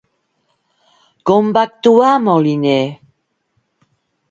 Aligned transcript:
Com 1.31 1.51
va 1.59 1.67
actuar 1.71 2.15
Moliner? 2.25 2.81